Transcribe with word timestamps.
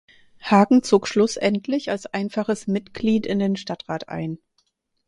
Hagen 0.41 0.81
zog 0.81 1.07
schlussendlich 1.07 1.91
als 1.91 2.07
einfaches 2.07 2.65
Mitglied 2.65 3.27
in 3.27 3.37
den 3.37 3.55
Stadtrat 3.55 4.09
ein. 4.09 4.39